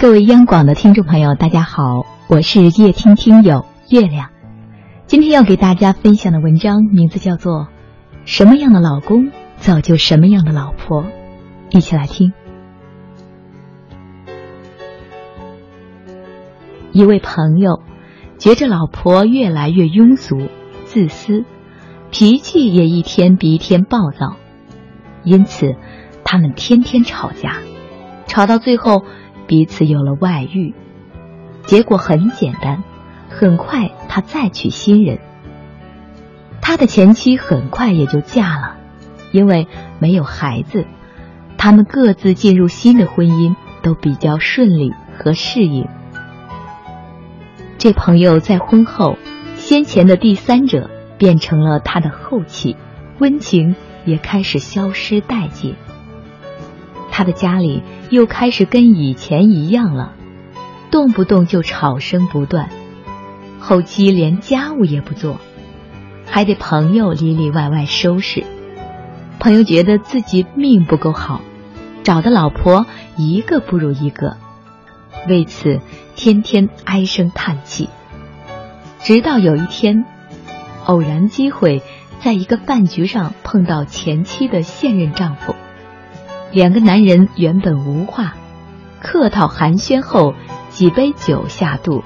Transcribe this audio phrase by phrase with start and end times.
[0.00, 4.30] 各位央广的听众朋友，大家好，我是夜听听友月亮。
[5.06, 7.64] 今天要给大家分享的文章名字叫做
[8.24, 11.02] 《什么样的老公造就什么样的老婆》，
[11.68, 12.32] 一起来听。
[16.92, 17.82] 一位朋友
[18.38, 20.48] 觉着老婆越来越庸俗、
[20.86, 21.44] 自私，
[22.10, 24.36] 脾气也一天比一天暴躁，
[25.24, 25.76] 因此
[26.24, 27.58] 他们天天吵架，
[28.26, 29.04] 吵到最后。
[29.50, 30.74] 彼此有了外遇，
[31.64, 32.84] 结果很简单，
[33.28, 35.18] 很快他再娶新人。
[36.62, 38.76] 他的前妻很快也就嫁了，
[39.32, 39.66] 因为
[39.98, 40.86] 没有孩子，
[41.58, 45.88] 他们各自进入新的婚姻都比较顺利和适应。
[47.76, 49.18] 这朋友在婚后，
[49.56, 52.76] 先前的第三者变成了他的后妻，
[53.18, 55.74] 温情也开始消失殆尽。
[57.10, 60.12] 他的家里又开始跟以前一样了，
[60.90, 62.68] 动不动就吵声不断，
[63.60, 65.38] 后期连家务也不做，
[66.26, 68.44] 还得朋友里里外外收拾。
[69.38, 71.40] 朋友觉得自己命不够好，
[72.02, 72.84] 找的老婆
[73.16, 74.36] 一个不如一个，
[75.28, 75.80] 为此
[76.16, 77.88] 天天唉声叹气。
[79.02, 80.04] 直到有一天，
[80.84, 81.80] 偶然机会
[82.20, 85.54] 在一个饭局上碰到前妻的现任丈夫。
[86.52, 88.34] 两个男人原本无话，
[89.00, 90.34] 客套寒暄后，
[90.68, 92.02] 几杯酒下肚，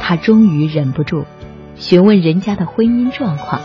[0.00, 1.24] 他终于忍不住
[1.76, 3.60] 询问人家的婚姻状况。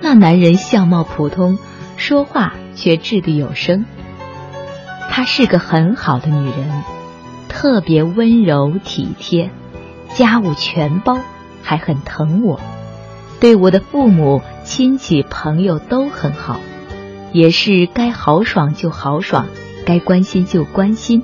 [0.00, 1.58] 那男人相貌普通，
[1.96, 3.86] 说话却掷地有声。
[5.10, 6.84] 她是个很好的女人，
[7.48, 9.50] 特别温柔体贴，
[10.14, 11.18] 家务全包，
[11.64, 12.60] 还很疼我，
[13.40, 16.60] 对我的父母亲戚朋友都很好。
[17.32, 19.46] 也是该豪爽就豪爽，
[19.84, 21.22] 该关心就关心，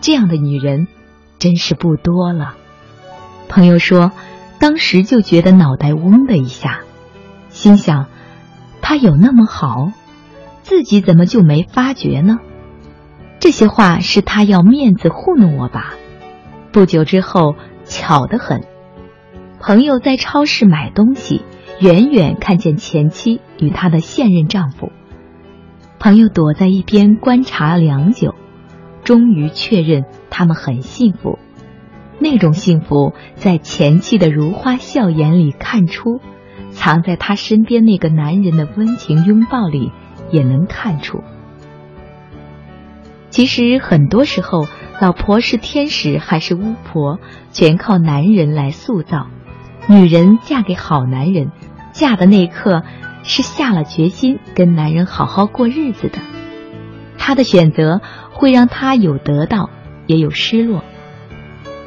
[0.00, 0.88] 这样的女人
[1.38, 2.54] 真是不多了。
[3.48, 4.12] 朋友说，
[4.58, 6.80] 当时就觉得脑袋嗡的一下，
[7.48, 8.06] 心想，
[8.80, 9.92] 他有那么好，
[10.62, 12.38] 自己怎么就没发觉呢？
[13.38, 15.94] 这些话是他要面子糊弄我吧？
[16.72, 17.54] 不久之后，
[17.84, 18.64] 巧得很，
[19.60, 21.42] 朋友在超市买东西，
[21.80, 24.90] 远远看见前妻与她的现任丈夫。
[26.06, 28.36] 朋友躲在一边观察良久，
[29.02, 31.40] 终于确认他们很幸福。
[32.20, 36.20] 那种幸福在前妻的如花笑颜里看出，
[36.70, 39.90] 藏在他身边那个男人的温情拥抱里
[40.30, 41.24] 也能看出。
[43.28, 44.68] 其实很多时候，
[45.00, 47.18] 老婆是天使还是巫婆，
[47.50, 49.26] 全靠男人来塑造。
[49.88, 51.50] 女人嫁给好男人，
[51.90, 52.84] 嫁的那一刻。
[53.26, 56.18] 是下了决心跟男人好好过日子的，
[57.18, 58.00] 她的选择
[58.30, 59.68] 会让她有得到，
[60.06, 60.84] 也有失落。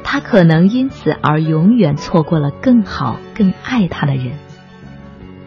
[0.04, 4.32] 她可能因此而永远错过了更好、更爱她的人。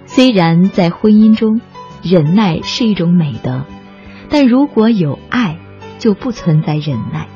[0.05, 1.61] 虽然在婚姻中，
[2.01, 3.63] 忍耐是一种美德，
[4.29, 5.59] 但如果有爱，
[5.99, 7.27] 就不存在忍耐，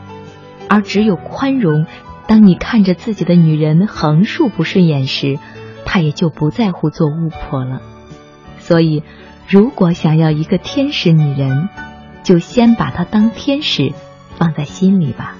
[0.67, 1.85] 而只有宽容。
[2.27, 5.37] 当你看着自己的女人横竖不顺眼时，
[5.85, 7.81] 她也就不在乎做巫婆了。
[8.67, 9.01] 所以，
[9.47, 11.69] 如果想要一个天使女人，
[12.21, 13.93] 就先把她当天使
[14.35, 15.35] 放在心里吧。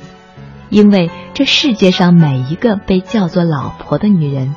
[0.70, 4.56] 因为这世界上每一个被叫做老婆的女人，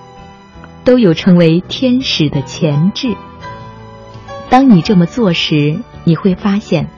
[0.84, 3.16] 都有成为天使的潜质。
[4.48, 6.88] 当你这么做时，你会发现，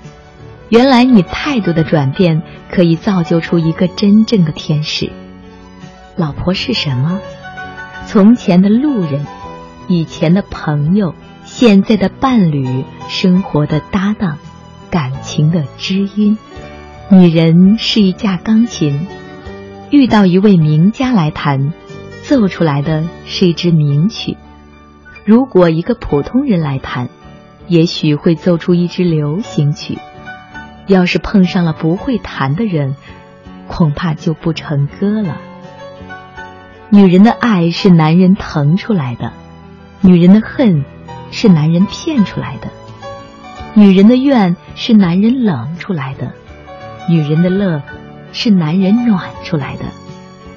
[0.68, 5.10] 原来你态度的转变可以造就出一个真正的天使。
[6.16, 7.18] 老婆是什么？
[8.06, 9.26] 从前的路人，
[9.88, 11.14] 以前的朋友。
[11.64, 14.38] 现在的伴侣，生活的搭档，
[14.90, 16.36] 感情的知音。
[17.08, 19.06] 女人是一架钢琴，
[19.92, 21.72] 遇到一位名家来弹，
[22.24, 24.36] 奏出来的是一支名曲；
[25.24, 27.10] 如果一个普通人来弹，
[27.68, 29.98] 也许会奏出一支流行曲。
[30.88, 32.96] 要是碰上了不会弹的人，
[33.68, 35.36] 恐怕就不成歌了。
[36.90, 39.32] 女人的爱是男人疼出来的，
[40.00, 40.84] 女人的恨。
[41.32, 42.68] 是男人骗出来的，
[43.74, 46.32] 女人的怨是男人冷出来的，
[47.08, 47.82] 女人的乐
[48.32, 49.84] 是男人暖出来的，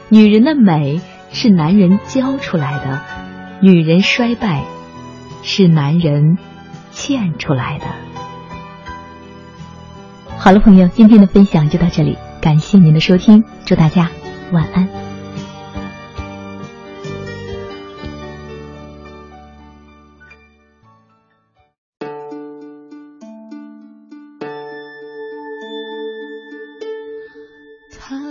[0.10, 1.01] 女人的美
[1.31, 3.01] 是男人教出来的，
[3.62, 4.63] 女人衰败
[5.42, 6.38] 是男人
[6.92, 7.86] 欠出来的。
[10.38, 14.10] 好了，朋友，今天的分享就到这里，感谢您的收听，祝大家
[14.51, 14.94] 晚安。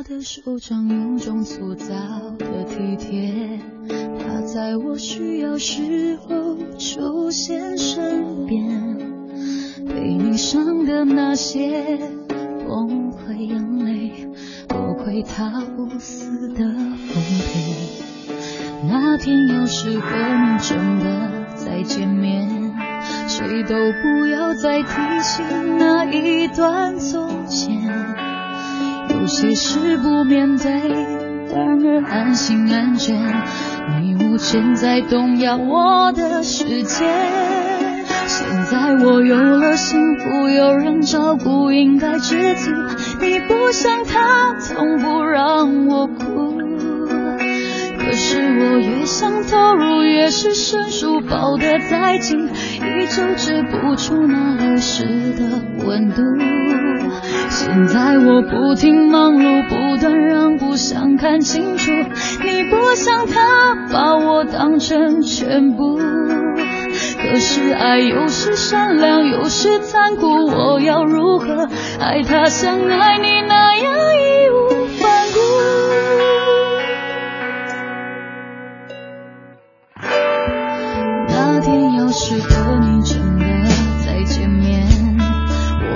[0.06, 1.95] 的手掌有种粗糙
[2.39, 3.59] 的体贴，
[3.89, 8.99] 他在我需要时候出现身边，
[9.89, 11.99] 被你伤的那些
[12.69, 14.29] 崩溃眼泪，
[14.69, 17.75] 多亏他无私的奉陪。
[18.87, 22.75] 那天要是和你真的再见面，
[23.27, 24.89] 谁都不要再提
[25.23, 25.43] 起
[25.79, 28.04] 那一段从前。
[29.25, 30.71] 有些事不面对，
[31.50, 33.19] 反而安心安全。
[34.03, 37.06] 你无权再动摇我的世界。
[38.26, 42.71] 现在我有了幸福，有人照顾，应该知足。
[43.23, 46.54] 你不像他，从不让我哭。
[48.86, 56.22] 越想投入，越是生疏，抱得再紧，依旧止不住那流失的温度。
[57.48, 61.92] 现在我不停忙碌，不断让步，想看清楚。
[62.42, 71.69] 你不像他把我当成全部，可是爱有时善良，有时残酷，我要如何
[72.00, 74.63] 爱他像爱你那样义无
[82.16, 83.44] 是和你真的
[84.06, 84.87] 再见面，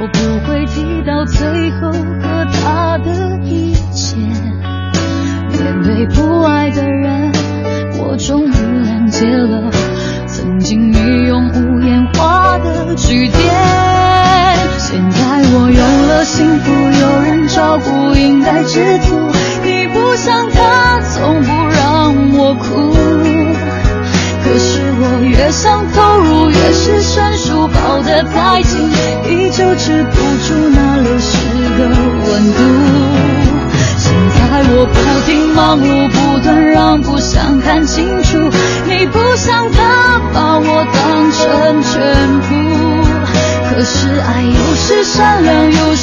[0.01, 4.17] 我不会提到最后和他的一切。
[4.17, 7.31] 面对不爱的人，
[7.99, 9.71] 我终于谅解了
[10.27, 13.39] 曾经你用无言画的句点。
[14.77, 19.15] 现在我有了幸福，有人照顾，应该知足。
[19.63, 20.51] 你不像
[25.49, 28.91] 越想投入，越是生疏，抱得再紧，
[29.25, 31.39] 依旧止不住那流失
[31.79, 32.59] 的温度。
[33.97, 38.37] 现在我不停忙碌，不断让步，想看清楚。
[38.87, 41.41] 你不像他，把我当成
[41.83, 41.97] 全
[42.41, 42.51] 部。
[43.71, 45.98] 可是爱有时善良，有时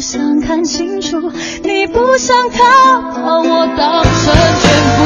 [0.00, 1.30] 想看清楚。
[1.62, 4.10] 你不想他，把我当成
[4.60, 4.98] 全部。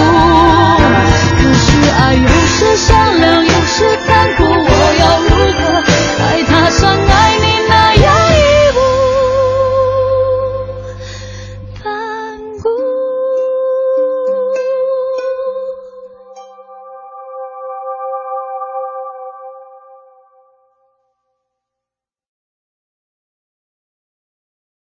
[1.38, 3.11] 可是爱有时像